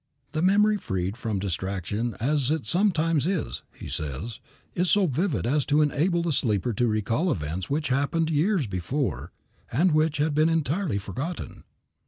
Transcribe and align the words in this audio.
"The 0.31 0.41
memory, 0.41 0.77
freed 0.77 1.15
from 1.15 1.37
distraction 1.37 2.15
as 2.19 2.49
it 2.49 2.65
sometimes 2.65 3.27
is," 3.27 3.61
he 3.71 3.87
says, 3.87 4.39
"is 4.73 4.89
so 4.89 5.05
vivid 5.05 5.45
as 5.45 5.63
to 5.67 5.83
enable 5.83 6.23
the 6.23 6.31
sleeper 6.31 6.73
to 6.73 6.87
recall 6.87 7.31
events 7.31 7.69
which 7.69 7.89
had 7.89 7.97
happened 7.97 8.31
years 8.31 8.65
before 8.65 9.31
and 9.71 9.91
which 9.91 10.17
had 10.17 10.33
been 10.33 10.49
entirely 10.49 10.97
forgotten." 10.97 11.65